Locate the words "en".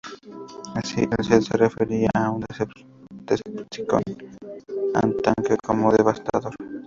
1.03-1.11